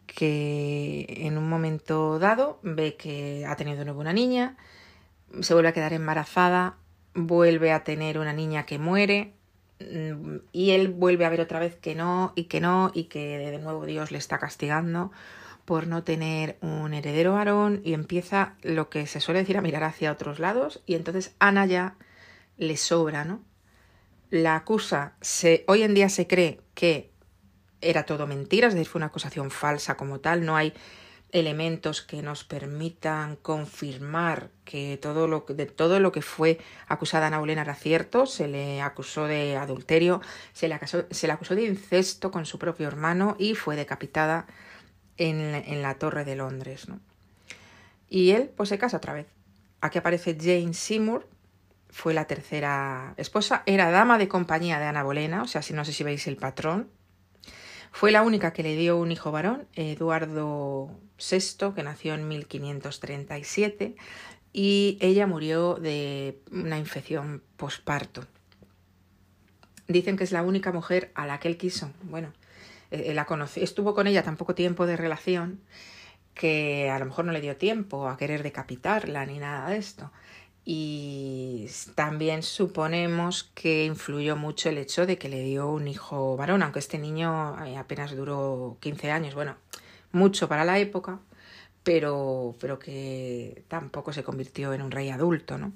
que 0.06 1.06
en 1.10 1.38
un 1.38 1.50
momento 1.50 2.20
dado 2.20 2.60
ve 2.64 2.96
que 2.96 3.46
ha 3.48 3.56
tenido 3.56 3.78
de 3.78 3.86
nuevo 3.86 4.02
una 4.02 4.14
niña, 4.14 4.58
se 5.42 5.54
vuelve 5.54 5.70
a 5.70 5.74
quedar 5.74 5.94
embarazada, 5.94 6.78
vuelve 7.14 7.72
a 7.72 7.84
tener 7.84 8.20
una 8.20 8.34
niña 8.34 8.66
que 8.66 8.78
muere, 8.78 9.34
mm, 9.80 10.38
y 10.52 10.72
él 10.72 10.90
vuelve 10.90 11.26
a 11.26 11.30
ver 11.30 11.42
otra 11.42 11.60
vez 11.60 11.76
que 11.78 11.96
no, 11.96 12.34
y 12.36 12.46
que 12.46 12.60
no, 12.62 12.92
y 12.94 13.06
que 13.06 13.38
de 13.38 13.60
nuevo 13.60 13.86
Dios 13.86 14.12
le 14.12 14.18
está 14.18 14.38
castigando 14.38 15.12
por 15.66 15.88
no 15.88 16.04
tener 16.04 16.58
un 16.62 16.94
heredero 16.94 17.34
varón, 17.34 17.82
y 17.84 17.94
empieza 17.94 18.56
lo 18.62 18.90
que 18.90 19.08
se 19.08 19.22
suele 19.22 19.40
decir 19.40 19.58
a 19.58 19.62
mirar 19.62 19.84
hacia 19.84 20.12
otros 20.12 20.40
lados, 20.40 20.82
y 20.86 20.96
entonces 20.96 21.36
Ana 21.40 21.66
ya 21.66 21.96
le 22.58 22.78
sobra, 22.78 23.26
¿no? 23.26 23.42
La 24.30 24.56
acusa, 24.56 25.14
se, 25.22 25.64
hoy 25.68 25.84
en 25.84 25.94
día 25.94 26.10
se 26.10 26.28
cree 26.28 26.62
que 26.74 27.12
era 27.82 28.06
todo 28.06 28.28
mentira, 28.28 28.68
es 28.68 28.74
decir, 28.74 28.88
fue 28.88 29.00
una 29.00 29.08
acusación 29.08 29.52
falsa 29.52 29.96
como 29.96 30.20
tal, 30.20 30.46
no 30.46 30.56
hay 30.56 30.74
elementos 31.32 32.02
que 32.02 32.22
nos 32.22 32.46
permitan 32.46 33.36
confirmar 33.36 34.52
que 34.64 34.98
todo 35.02 35.28
lo, 35.28 35.46
de 35.48 35.66
todo 35.66 36.00
lo 36.00 36.14
que 36.14 36.22
fue 36.22 36.60
acusada 36.88 37.28
Ana 37.28 37.40
Bolena 37.40 37.64
era 37.64 37.76
cierto. 37.76 38.26
Se 38.26 38.48
le 38.48 38.82
acusó 38.82 39.26
de 39.26 39.58
adulterio, 39.58 40.22
se 40.54 40.70
le, 40.70 40.76
acusó, 40.76 41.56
de 41.56 41.66
incesto 41.66 42.32
con 42.32 42.46
su 42.46 42.58
propio 42.58 42.88
hermano 42.88 43.36
y 43.38 43.56
fue 43.56 43.76
decapitada 43.76 44.48
en, 45.18 45.56
en 45.56 45.82
la 45.82 45.96
Torre 45.96 46.24
de 46.24 46.38
Londres. 46.38 46.88
¿no? 46.88 47.02
Y 48.10 48.32
él 48.32 48.50
pues 48.56 48.70
se 48.70 48.78
casa 48.78 48.98
otra 48.98 49.14
vez. 49.14 49.28
Aquí 49.82 49.98
aparece 49.98 50.38
Jane 50.40 50.74
Seymour, 50.74 51.28
fue 51.96 52.14
la 52.14 52.28
tercera 52.28 53.14
esposa, 53.16 53.64
era 53.66 53.90
dama 53.90 54.18
de 54.18 54.28
compañía 54.28 54.80
de 54.80 54.86
Ana 54.86 55.02
Bolena, 55.02 55.44
o 55.44 55.48
sea, 55.48 55.62
si 55.62 55.74
no 55.74 55.86
sé 55.86 55.94
si 55.94 56.04
veis 56.04 56.28
el 56.28 56.36
patrón, 56.36 56.90
fue 57.94 58.12
la 58.12 58.22
única 58.22 58.52
que 58.52 58.64
le 58.64 58.76
dio 58.76 58.98
un 58.98 59.14
hijo 59.14 59.32
varón, 59.32 59.66
Eduardo 59.76 60.92
VI, 61.18 61.74
que 61.74 61.84
nació 61.84 62.16
en 62.16 62.28
1537, 62.28 63.96
y 64.52 64.98
ella 65.00 65.26
murió 65.26 65.76
de 65.76 66.42
una 66.52 66.78
infección 66.78 67.42
posparto. 67.56 68.26
Dicen 69.88 70.18
que 70.18 70.26
es 70.26 70.34
la 70.34 70.44
única 70.44 70.74
mujer 70.74 71.14
a 71.16 71.26
la 71.26 71.40
que 71.40 71.48
él 71.48 71.56
quiso. 71.56 71.92
Bueno, 72.04 72.34
eh, 72.92 73.14
la 73.14 73.24
conoció, 73.24 73.64
estuvo 73.64 73.96
con 73.96 74.08
ella 74.08 74.22
tan 74.22 74.36
poco 74.36 74.54
tiempo 74.54 74.86
de 74.86 74.98
relación 74.98 75.62
que 76.34 76.90
a 76.90 77.00
lo 77.00 77.06
mejor 77.06 77.24
no 77.24 77.32
le 77.32 77.40
dio 77.40 77.56
tiempo 77.56 78.10
a 78.10 78.18
querer 78.18 78.44
decapitarla 78.44 79.26
ni 79.26 79.40
nada 79.40 79.70
de 79.70 79.78
esto 79.78 80.12
y 80.68 81.68
también 81.94 82.42
suponemos 82.42 83.44
que 83.54 83.86
influyó 83.86 84.36
mucho 84.36 84.70
el 84.70 84.80
hecho 84.80 85.06
de 85.06 85.20
que 85.20 85.30
le 85.30 85.44
dio 85.44 85.70
un 85.70 85.88
hijo 85.88 86.36
varón, 86.36 86.64
aunque 86.64 86.80
este 86.80 86.98
niño 86.98 87.64
eh, 87.64 87.78
apenas 87.78 88.16
duró 88.16 88.78
15 88.80 89.12
años, 89.12 89.36
bueno, 89.36 89.56
mucho 90.12 90.50
para 90.50 90.66
la 90.66 90.80
época, 90.80 91.20
pero, 91.84 92.56
pero 92.60 92.80
que 92.80 93.64
tampoco 93.68 94.12
se 94.12 94.24
convirtió 94.24 94.74
en 94.74 94.82
un 94.82 94.90
rey 94.90 95.10
adulto, 95.10 95.60
¿no? 95.60 95.72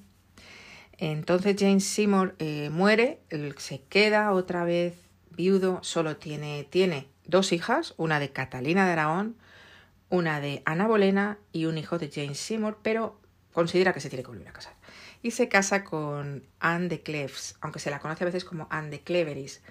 Entonces 0.97 1.55
James 1.57 1.85
Seymour 1.85 2.35
eh, 2.39 2.69
muere, 2.71 3.21
se 3.57 3.83
queda 3.83 4.33
otra 4.33 4.63
vez 4.63 4.95
viudo, 5.29 5.79
solo 5.83 6.17
tiene, 6.17 6.65
tiene 6.69 7.07
dos 7.25 7.53
hijas, 7.53 7.93
una 7.97 8.19
de 8.19 8.31
Catalina 8.31 8.87
de 8.87 8.93
Aragón, 8.93 9.37
una 10.09 10.41
de 10.41 10.63
Ana 10.65 10.87
Bolena 10.87 11.37
y 11.53 11.65
un 11.65 11.77
hijo 11.77 11.99
de 11.99 12.09
James 12.11 12.39
Seymour, 12.39 12.79
pero 12.81 13.19
considera 13.53 13.93
que 13.93 13.99
se 13.99 14.09
tiene 14.09 14.23
que 14.23 14.29
volver 14.29 14.47
a 14.47 14.53
casar 14.53 14.78
y 15.21 15.31
se 15.31 15.49
casa 15.49 15.83
con 15.83 16.43
Anne 16.59 16.87
de 16.87 17.01
Cleves, 17.01 17.55
aunque 17.61 17.79
se 17.79 17.91
la 17.91 17.99
conoce 17.99 18.23
a 18.23 18.25
veces 18.25 18.45
como 18.45 18.67
Anne 18.69 18.89
de 18.89 19.01
Cleveris. 19.01 19.61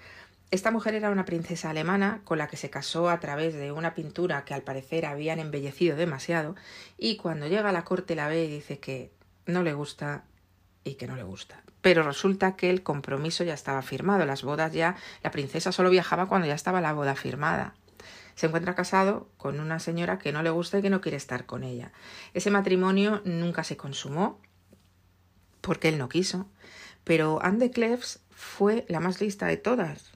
Esta 0.51 0.71
mujer 0.71 0.95
era 0.95 1.11
una 1.11 1.25
princesa 1.25 1.69
alemana 1.69 2.21
con 2.23 2.39
la 2.39 2.47
que 2.47 2.57
se 2.57 2.71
casó 2.71 3.09
a 3.09 3.19
través 3.19 3.53
de 3.53 3.71
una 3.71 3.93
pintura 3.93 4.45
que 4.45 4.55
al 4.55 4.63
parecer 4.63 5.05
habían 5.05 5.39
embellecido 5.39 5.95
demasiado 5.95 6.55
y 6.97 7.17
cuando 7.17 7.47
llega 7.47 7.69
a 7.69 7.73
la 7.73 7.83
corte 7.83 8.15
la 8.15 8.27
ve 8.27 8.45
y 8.45 8.49
dice 8.49 8.79
que 8.79 9.11
no 9.45 9.61
le 9.61 9.73
gusta 9.73 10.23
y 10.83 10.95
que 10.95 11.07
no 11.07 11.15
le 11.15 11.23
gusta. 11.23 11.61
Pero 11.81 12.03
resulta 12.03 12.55
que 12.55 12.71
el 12.71 12.81
compromiso 12.81 13.43
ya 13.43 13.53
estaba 13.53 13.81
firmado, 13.83 14.25
las 14.25 14.43
bodas 14.43 14.73
ya, 14.73 14.95
la 15.23 15.31
princesa 15.31 15.71
solo 15.71 15.91
viajaba 15.91 16.27
cuando 16.27 16.47
ya 16.47 16.55
estaba 16.55 16.81
la 16.81 16.93
boda 16.93 17.15
firmada. 17.15 17.75
Se 18.33 18.47
encuentra 18.47 18.73
casado 18.73 19.29
con 19.37 19.59
una 19.59 19.79
señora 19.79 20.17
que 20.17 20.31
no 20.31 20.41
le 20.41 20.49
gusta 20.49 20.79
y 20.79 20.81
que 20.81 20.89
no 20.89 21.01
quiere 21.01 21.17
estar 21.17 21.45
con 21.45 21.63
ella. 21.63 21.91
Ese 22.33 22.49
matrimonio 22.49 23.21
nunca 23.23 23.63
se 23.63 23.77
consumó 23.77 24.39
porque 25.61 25.89
él 25.89 25.97
no 25.97 26.09
quiso. 26.09 26.47
Pero 27.03 27.39
Anne 27.43 27.59
de 27.59 27.71
Cleves 27.71 28.19
fue 28.31 28.85
la 28.87 28.99
más 28.99 29.21
lista 29.21 29.47
de 29.47 29.57
todas. 29.57 30.11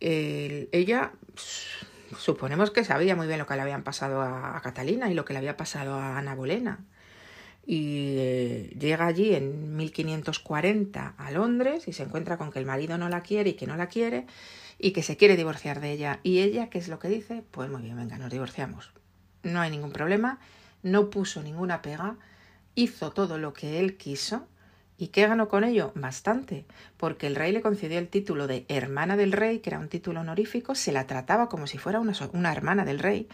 ella 0.00 1.12
suponemos 2.18 2.70
que 2.70 2.84
sabía 2.84 3.16
muy 3.16 3.26
bien 3.26 3.38
lo 3.38 3.46
que 3.46 3.54
le 3.54 3.62
habían 3.62 3.82
pasado 3.82 4.22
a, 4.22 4.60
Catalina 4.62 5.10
y 5.10 5.14
lo 5.14 5.24
que 5.24 5.32
le 5.32 5.38
había 5.38 5.56
pasado 5.56 5.94
a 5.94 6.18
Ana 6.18 6.34
Bolena. 6.34 6.84
Y 7.66 8.16
eh, 8.18 8.76
llega 8.78 9.06
allí 9.06 9.34
en 9.34 9.76
1540 9.76 11.14
a 11.16 11.30
Londres 11.30 11.88
y 11.88 11.92
se 11.92 12.02
encuentra 12.02 12.36
con 12.36 12.52
que 12.52 12.58
el 12.58 12.66
marido 12.66 12.98
no 12.98 13.08
la 13.08 13.22
quiere 13.22 13.50
y 13.50 13.54
que 13.54 13.66
no 13.66 13.76
la 13.76 13.88
quiere 13.88 14.26
y 14.78 14.92
que 14.92 15.02
se 15.02 15.16
quiere 15.16 15.36
divorciar 15.36 15.80
de 15.80 15.92
ella. 15.92 16.20
Y 16.22 16.40
ella, 16.40 16.68
¿qué 16.68 16.78
es 16.78 16.88
lo 16.88 16.98
que 16.98 17.08
dice? 17.08 17.42
Pues 17.50 17.70
muy 17.70 17.82
bien, 17.82 17.96
venga, 17.96 18.18
nos 18.18 18.30
divorciamos. 18.30 18.90
No 19.42 19.60
hay 19.60 19.70
ningún 19.70 19.92
problema, 19.92 20.40
no 20.82 21.10
puso 21.10 21.42
ninguna 21.42 21.80
pega, 21.80 22.16
hizo 22.74 23.12
todo 23.12 23.38
lo 23.38 23.54
que 23.54 23.80
él 23.80 23.96
quiso 23.96 24.46
¿Y 24.96 25.08
qué 25.08 25.26
ganó 25.26 25.48
con 25.48 25.64
ello? 25.64 25.92
Bastante, 25.96 26.66
porque 26.96 27.26
el 27.26 27.34
rey 27.34 27.52
le 27.52 27.60
concedió 27.60 27.98
el 27.98 28.08
título 28.08 28.46
de 28.46 28.64
hermana 28.68 29.16
del 29.16 29.32
rey, 29.32 29.58
que 29.58 29.70
era 29.70 29.80
un 29.80 29.88
título 29.88 30.20
honorífico, 30.20 30.74
se 30.74 30.92
la 30.92 31.06
trataba 31.06 31.48
como 31.48 31.66
si 31.66 31.78
fuera 31.78 31.98
una, 31.98 32.12
una 32.32 32.52
hermana 32.52 32.84
del 32.84 33.00
rey, 33.00 33.28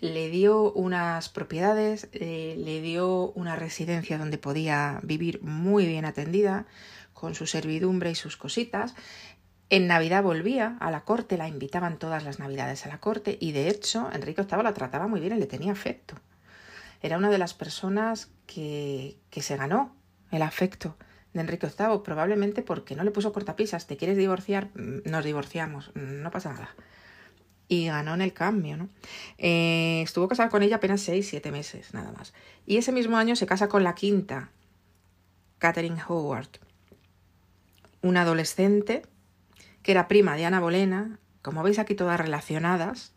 le 0.00 0.28
dio 0.28 0.72
unas 0.72 1.28
propiedades, 1.28 2.08
eh, 2.12 2.56
le 2.58 2.82
dio 2.82 3.30
una 3.32 3.56
residencia 3.56 4.18
donde 4.18 4.36
podía 4.36 5.00
vivir 5.02 5.42
muy 5.42 5.86
bien 5.86 6.04
atendida, 6.04 6.66
con 7.14 7.36
su 7.36 7.46
servidumbre 7.46 8.10
y 8.10 8.16
sus 8.16 8.36
cositas. 8.36 8.96
En 9.70 9.86
Navidad 9.86 10.24
volvía 10.24 10.76
a 10.80 10.90
la 10.90 11.04
corte, 11.04 11.38
la 11.38 11.46
invitaban 11.46 12.00
todas 12.00 12.24
las 12.24 12.40
Navidades 12.40 12.84
a 12.84 12.88
la 12.88 12.98
corte 12.98 13.38
y 13.40 13.52
de 13.52 13.68
hecho 13.68 14.10
Enrique 14.12 14.42
VIII 14.42 14.64
la 14.64 14.74
trataba 14.74 15.06
muy 15.06 15.20
bien 15.20 15.36
y 15.36 15.38
le 15.38 15.46
tenía 15.46 15.70
afecto. 15.70 16.16
Era 17.00 17.16
una 17.16 17.30
de 17.30 17.38
las 17.38 17.54
personas 17.54 18.28
que, 18.46 19.18
que 19.30 19.40
se 19.40 19.56
ganó 19.56 19.94
el 20.32 20.42
afecto 20.42 20.96
de 21.32 21.40
Enrique 21.40 21.66
VIII, 21.66 22.00
probablemente 22.02 22.62
porque 22.62 22.96
no 22.96 23.04
le 23.04 23.10
puso 23.10 23.32
cortapisas, 23.32 23.86
te 23.86 23.96
quieres 23.96 24.16
divorciar, 24.16 24.70
mm, 24.74 25.08
nos 25.08 25.24
divorciamos, 25.24 25.92
mm, 25.94 26.22
no 26.22 26.30
pasa 26.30 26.52
nada. 26.52 26.74
Y 27.68 27.86
ganó 27.86 28.14
en 28.14 28.22
el 28.22 28.32
cambio, 28.32 28.76
¿no? 28.76 28.88
Eh, 29.38 30.02
estuvo 30.02 30.28
casado 30.28 30.50
con 30.50 30.62
ella 30.62 30.76
apenas 30.76 31.00
seis, 31.00 31.28
siete 31.28 31.52
meses, 31.52 31.94
nada 31.94 32.12
más. 32.12 32.34
Y 32.66 32.76
ese 32.76 32.92
mismo 32.92 33.16
año 33.16 33.36
se 33.36 33.46
casa 33.46 33.68
con 33.68 33.84
la 33.84 33.94
quinta, 33.94 34.50
Catherine 35.58 36.02
Howard, 36.08 36.48
una 38.02 38.22
adolescente 38.22 39.02
que 39.82 39.92
era 39.92 40.08
prima 40.08 40.36
de 40.36 40.44
Ana 40.44 40.60
Bolena, 40.60 41.18
como 41.40 41.62
veis 41.62 41.78
aquí 41.78 41.94
todas 41.94 42.20
relacionadas, 42.20 43.14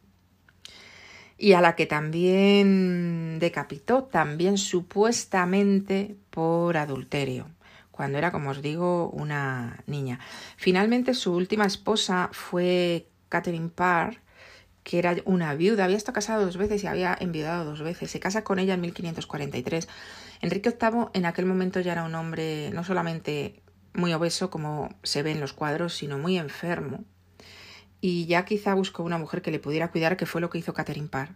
y 1.38 1.54
a 1.54 1.62
la 1.62 1.76
que 1.76 1.86
también 1.86 3.15
decapitó, 3.40 4.04
también 4.04 4.58
supuestamente 4.58 6.16
por 6.30 6.78
adulterio, 6.78 7.48
cuando 7.92 8.18
era, 8.18 8.32
como 8.32 8.50
os 8.52 8.62
digo, 8.62 9.10
una 9.10 9.84
niña. 9.88 10.20
Finalmente 10.58 11.14
su 11.14 11.34
última 11.34 11.66
esposa 11.66 12.30
fue 12.32 13.08
Catherine 13.30 13.70
Parr, 13.70 14.22
que 14.84 15.00
era 15.00 15.16
una 15.26 15.56
viuda, 15.56 15.86
había 15.86 15.98
estado 15.98 16.14
casada 16.14 16.44
dos 16.46 16.58
veces 16.58 16.84
y 16.84 16.88
había 16.88 17.18
enviudado 17.20 17.66
dos 17.66 17.82
veces. 17.82 18.12
Se 18.12 18.20
casa 18.20 18.44
con 18.44 18.60
ella 18.60 18.76
en 18.76 18.82
1543. 18.82 19.88
Enrique 20.42 20.70
VIII 20.70 21.08
en 21.14 21.26
aquel 21.26 21.46
momento 21.46 21.80
ya 21.80 21.94
era 21.94 22.04
un 22.04 22.14
hombre 22.14 22.70
no 22.72 22.84
solamente 22.84 23.64
muy 23.94 24.14
obeso, 24.14 24.50
como 24.50 24.90
se 25.02 25.24
ve 25.24 25.32
en 25.32 25.40
los 25.40 25.54
cuadros, 25.54 25.96
sino 25.96 26.20
muy 26.20 26.38
enfermo 26.38 27.04
y 28.08 28.28
ya 28.28 28.46
quizá 28.46 28.76
buscó 28.76 29.02
una 29.02 29.18
mujer 29.18 29.42
que 29.42 29.50
le 29.50 29.58
pudiera 29.58 29.90
cuidar, 29.90 30.16
que 30.16 30.28
fue 30.28 30.40
lo 30.40 30.52
que 30.52 30.60
hizo 30.60 30.76
Catherine 30.76 31.08
Parr. 31.08 31.30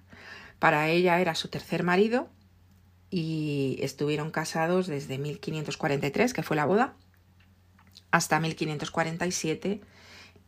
Para 0.60 0.90
ella 0.90 1.20
era 1.20 1.36
su 1.36 1.48
tercer 1.48 1.84
marido 1.84 2.30
y 3.10 3.78
estuvieron 3.82 4.30
casados 4.30 4.88
desde 4.88 5.18
1543, 5.18 6.34
que 6.34 6.44
fue 6.44 6.56
la 6.56 6.66
boda, 6.66 6.96
hasta 8.12 8.40
1547, 8.40 9.82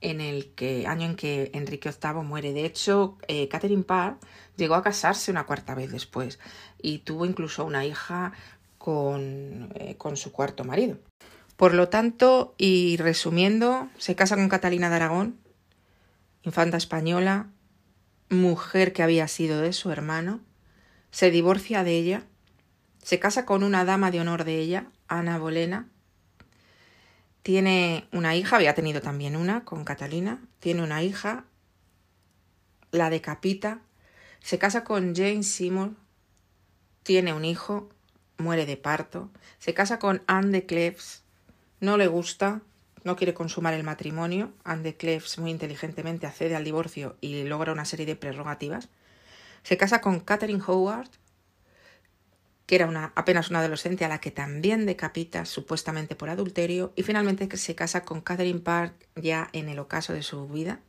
en 0.01 0.21
el 0.21 0.53
año 0.87 1.07
en 1.07 1.15
que 1.15 1.51
Enrique 1.53 1.89
VIII 1.89 2.23
muere. 2.23 2.53
De 2.53 2.65
hecho, 2.65 3.17
eh, 3.27 3.47
Catherine 3.47 3.83
Parr 3.83 4.17
llegó 4.57 4.75
a 4.75 4.83
casarse 4.83 5.31
una 5.31 5.45
cuarta 5.45 5.75
vez 5.75 5.91
después 5.91 6.39
y 6.81 6.99
tuvo 6.99 7.25
incluso 7.25 7.63
una 7.65 7.85
hija 7.85 8.33
eh, 8.85 9.95
con 9.97 10.17
su 10.17 10.31
cuarto 10.31 10.63
marido. 10.63 10.97
Por 11.55 11.75
lo 11.75 11.89
tanto, 11.89 12.55
y 12.57 12.97
resumiendo, 12.97 13.89
se 13.97 14.15
casa 14.15 14.35
con 14.35 14.49
Catalina 14.49 14.89
de 14.89 14.95
Aragón, 14.95 15.37
infanta 16.41 16.77
española, 16.77 17.49
mujer 18.31 18.93
que 18.93 19.03
había 19.03 19.27
sido 19.27 19.61
de 19.61 19.73
su 19.73 19.91
hermano, 19.91 20.39
se 21.11 21.29
divorcia 21.29 21.83
de 21.83 21.97
ella, 21.97 22.23
se 23.03 23.19
casa 23.19 23.45
con 23.45 23.61
una 23.63 23.83
dama 23.83 24.09
de 24.09 24.21
honor 24.21 24.45
de 24.45 24.57
ella, 24.57 24.87
Ana 25.09 25.37
Bolena, 25.37 25.89
tiene 27.43 28.07
una 28.13 28.35
hija, 28.35 28.55
había 28.55 28.73
tenido 28.73 29.01
también 29.01 29.35
una 29.35 29.65
con 29.65 29.83
Catalina, 29.83 30.39
tiene 30.59 30.81
una 30.81 31.03
hija, 31.03 31.43
la 32.91 33.09
decapita, 33.09 33.81
se 34.39 34.57
casa 34.57 34.85
con 34.85 35.13
Jane 35.13 35.43
Seymour, 35.43 35.91
tiene 37.03 37.33
un 37.33 37.43
hijo, 37.43 37.89
muere 38.37 38.65
de 38.65 38.77
parto, 38.77 39.29
se 39.59 39.73
casa 39.73 39.99
con 39.99 40.23
Anne 40.27 40.51
de 40.51 40.65
Cleves, 40.65 41.23
no 41.81 41.97
le 41.97 42.07
gusta, 42.07 42.61
no 43.03 43.15
quiere 43.15 43.33
consumar 43.33 43.73
el 43.73 43.83
matrimonio, 43.83 44.53
Anne 44.63 44.83
de 44.83 44.97
Cleves 44.97 45.37
muy 45.39 45.51
inteligentemente 45.51 46.27
accede 46.27 46.55
al 46.55 46.63
divorcio 46.63 47.17
y 47.21 47.43
logra 47.43 47.73
una 47.73 47.85
serie 47.85 48.05
de 48.05 48.15
prerrogativas, 48.15 48.89
se 49.63 49.77
casa 49.77 50.01
con 50.01 50.19
Catherine 50.19 50.63
Howard, 50.65 51.09
que 52.65 52.75
era 52.75 52.87
una, 52.87 53.11
apenas 53.15 53.49
una 53.49 53.59
adolescente 53.59 54.05
a 54.05 54.07
la 54.07 54.21
que 54.21 54.31
también 54.31 54.85
decapita 54.85 55.45
supuestamente 55.45 56.15
por 56.15 56.29
adulterio, 56.29 56.93
y 56.95 57.03
finalmente 57.03 57.57
se 57.57 57.75
casa 57.75 58.05
con 58.05 58.21
Catherine 58.21 58.61
Park 58.61 58.93
ya 59.15 59.49
en 59.53 59.69
el 59.69 59.79
ocaso 59.79 60.13
de 60.13 60.23
su 60.23 60.47
vida, 60.47 60.79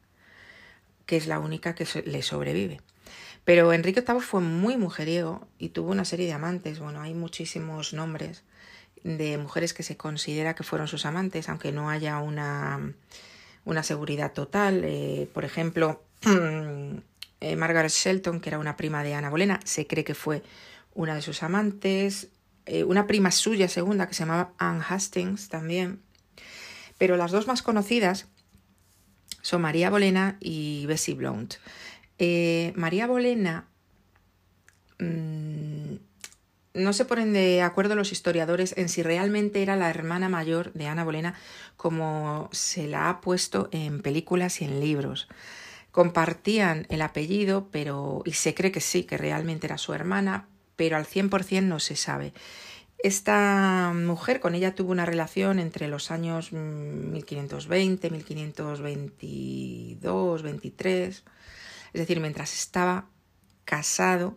que 1.07 1.17
es 1.17 1.27
la 1.27 1.39
única 1.39 1.75
que 1.75 1.87
le 2.07 2.23
sobrevive. 2.23 2.81
Pero 3.45 3.73
Enrique 3.73 4.05
VIII 4.07 4.21
fue 4.21 4.41
muy 4.41 4.77
mujeriego 4.77 5.49
y 5.59 5.71
tuvo 5.71 5.91
una 5.91 6.05
serie 6.05 6.27
de 6.27 6.33
amantes. 6.33 6.79
Bueno, 6.79 7.01
hay 7.01 7.15
muchísimos 7.15 7.93
nombres 7.93 8.45
de 9.05 9.39
mujeres 9.39 9.75
que 9.75 9.83
se 9.83 9.97
considera 9.97 10.55
que 10.55 10.63
fueron 10.63 10.89
sus 10.89 11.07
amantes, 11.07 11.49
aunque 11.49 11.73
no 11.73 11.91
haya 11.91 12.19
una, 12.19 12.93
una 13.65 13.83
seguridad 13.83 14.33
total. 14.33 14.83
Eh, 14.85 15.29
por 15.33 15.45
ejemplo, 15.45 16.03
eh, 17.41 17.57
Margaret 17.57 17.91
Shelton, 17.91 18.41
que 18.41 18.51
era 18.51 18.59
una 18.59 18.77
prima 18.77 19.03
de 19.03 19.15
Ana 19.15 19.31
Bolena, 19.31 19.61
se 19.65 19.87
cree 19.87 20.05
que 20.05 20.15
fue 20.15 20.43
una 20.95 21.15
de 21.15 21.23
sus 21.23 21.43
amantes. 21.43 22.29
Eh, 22.67 22.85
una 22.85 23.07
prima 23.07 23.33
suya 23.33 23.69
segunda 23.69 24.07
que 24.07 24.15
se 24.15 24.21
llamaba 24.21 24.53
Anne 24.59 24.85
Hastings 24.89 25.49
también. 25.49 26.01
Pero 26.99 27.17
las 27.17 27.33
dos 27.33 27.49
más 27.49 27.63
conocidas 27.63 28.27
son 29.41 29.63
María 29.63 29.91
Bolena 29.91 30.37
y 30.41 30.87
Bessie 30.87 31.15
Blount. 31.15 31.55
María 32.77 33.09
Bolena, 33.09 33.67
mm, 35.01 35.92
no 36.75 36.93
se 36.93 37.05
ponen 37.05 37.33
de 37.33 37.63
acuerdo 37.63 37.95
los 37.95 38.13
historiadores 38.13 38.75
en 38.77 38.89
si 38.89 39.03
realmente 39.03 39.63
era 39.63 39.77
la 39.77 39.91
hermana 39.91 40.29
mayor 40.29 40.73
de 40.73 40.87
Ana 40.87 41.05
Bolena, 41.05 41.35
como 41.77 42.49
se 42.53 42.87
la 42.87 43.09
ha 43.09 43.21
puesto 43.21 43.69
en 43.73 44.03
películas 44.03 44.61
y 44.61 44.65
en 44.65 44.81
libros. 44.81 45.29
Compartían 45.91 46.87
el 46.89 47.03
apellido, 47.03 47.69
pero 47.71 48.23
y 48.25 48.33
se 48.33 48.55
cree 48.55 48.73
que 48.73 48.81
sí, 48.81 49.05
que 49.05 49.19
realmente 49.19 49.67
era 49.67 49.79
su 49.79 49.93
hermana, 49.93 50.49
pero 50.77 50.97
al 50.97 51.07
100% 51.07 51.65
no 51.65 51.81
se 51.81 51.97
sabe. 51.97 52.33
Esta 52.99 53.93
mujer 53.95 54.41
con 54.41 54.55
ella 54.55 54.75
tuvo 54.75 54.93
una 54.93 55.05
relación 55.05 55.59
entre 55.59 55.89
los 55.89 56.11
años 56.11 56.53
1520, 56.53 58.11
1522, 58.11 60.43
23 60.43 61.25
es 61.93 62.01
decir, 62.01 62.21
mientras 62.21 62.55
estaba 62.55 63.07
casado 63.65 64.37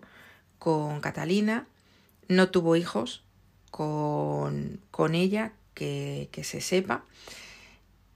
con 0.59 0.99
Catalina, 0.99 1.67
no 2.27 2.49
tuvo 2.49 2.75
hijos 2.75 3.23
con, 3.71 4.81
con 4.91 5.15
ella, 5.15 5.53
que, 5.73 6.29
que, 6.31 6.43
se 6.43 6.61
sepa. 6.61 7.05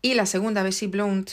Y 0.02 0.14
la 0.14 0.26
segunda, 0.26 0.64
Bessie 0.64 0.88
Blount, 0.88 1.32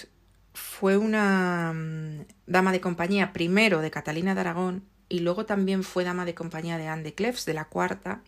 fue 0.54 0.97
una 0.97 1.73
mm, 1.75 2.26
dama 2.47 2.73
de 2.73 2.80
compañía 2.80 3.33
primero 3.33 3.81
de 3.81 3.90
Catalina 3.90 4.35
de 4.35 4.40
Aragón 4.40 4.85
y 5.09 5.20
luego 5.20 5.46
también 5.46 5.85
fue 5.85 6.05
dama 6.05 6.24
de 6.24 6.35
compañía 6.35 6.79
de 6.79 6.88
Anne 6.88 7.05
de 7.05 7.14
Cleves, 7.14 7.44
de 7.44 7.55
la 7.55 7.66
cuarta, 7.66 8.22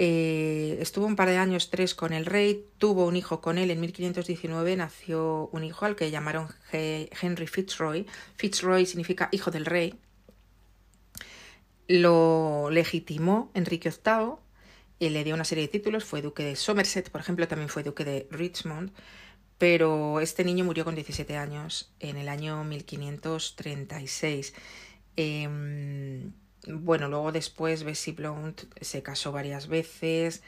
eh, 0.00 0.78
estuvo 0.80 1.06
un 1.06 1.16
par 1.16 1.28
de 1.28 1.38
años, 1.38 1.70
tres, 1.70 1.96
con 1.96 2.12
el 2.12 2.24
rey, 2.24 2.64
tuvo 2.78 3.04
un 3.04 3.16
hijo 3.16 3.40
con 3.40 3.58
él 3.58 3.72
en 3.72 3.80
1519, 3.80 4.76
nació 4.76 5.48
un 5.52 5.64
hijo 5.64 5.86
al 5.86 5.96
que 5.96 6.12
llamaron 6.12 6.46
Henry 6.70 7.48
Fitzroy. 7.48 8.06
Fitzroy 8.36 8.86
significa 8.86 9.28
hijo 9.32 9.50
del 9.50 9.66
rey. 9.66 9.98
Lo 11.88 12.68
legitimó 12.70 13.50
Enrique 13.54 13.90
VIII 13.90 14.36
y 14.98 15.08
le 15.08 15.24
dio 15.24 15.34
una 15.34 15.44
serie 15.44 15.62
de 15.62 15.68
títulos, 15.68 16.04
fue 16.04 16.22
duque 16.22 16.44
de 16.44 16.54
Somerset, 16.54 17.10
por 17.10 17.20
ejemplo, 17.22 17.48
también 17.48 17.68
fue 17.70 17.82
duque 17.82 18.04
de 18.04 18.28
Richmond, 18.30 18.92
pero 19.56 20.20
este 20.20 20.44
niño 20.44 20.64
murió 20.64 20.84
con 20.84 20.94
17 20.94 21.36
años 21.36 21.90
en 21.98 22.16
el 22.16 22.28
año 22.28 22.62
1536. 22.64 24.54
Bueno, 26.66 27.08
luego 27.08 27.32
después 27.32 27.82
Bessie 27.84 28.12
Blount 28.12 28.62
se 28.80 29.02
casó 29.02 29.32
varias 29.32 29.68
veces, 29.68 30.42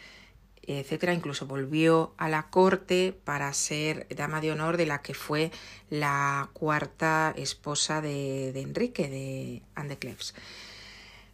etcétera, 0.62 1.14
incluso 1.14 1.46
volvió 1.46 2.14
a 2.18 2.28
la 2.28 2.50
corte 2.50 3.18
para 3.24 3.52
ser 3.54 4.06
dama 4.14 4.40
de 4.40 4.52
honor 4.52 4.76
de 4.76 4.86
la 4.86 5.00
que 5.00 5.14
fue 5.14 5.50
la 5.88 6.50
cuarta 6.52 7.32
esposa 7.36 8.02
de, 8.02 8.50
Enrique, 8.60 9.08
de 9.08 9.62
Anne. 9.74 9.98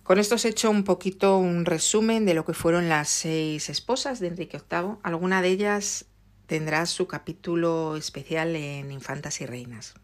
Con 0.07 0.21
esto 0.21 0.37
os 0.37 0.45
he 0.45 0.51
hecho 0.51 0.71
un 0.71 0.85
poquito 0.85 1.37
un 1.37 1.65
resumen 1.65 2.27
de 2.27 2.35
lo 2.35 2.45
que 2.45 2.55
fueron 2.55 2.89
las 2.89 3.09
seis 3.09 3.69
esposas 3.69 4.21
de 4.21 4.29
Enrique 4.29 4.63
VIII. 4.71 4.99
Alguna 5.03 5.43
de 5.43 5.49
ellas 5.49 6.05
tendrá 6.47 6.87
su 6.87 7.09
capítulo 7.09 7.97
especial 7.97 8.55
en 8.55 8.93
Infantas 8.93 9.41
y 9.41 9.47
Reinas. 9.47 9.95